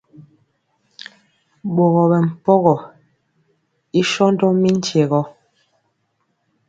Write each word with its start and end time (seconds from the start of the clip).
Ɓogɔ 1.75 2.03
ɓɛpɔgɔ 2.11 2.75
i 3.99 4.01
sɔndɔ 4.11 4.47
mi 4.61 4.69
nkye 4.77 5.01
rɔ. 5.11 5.21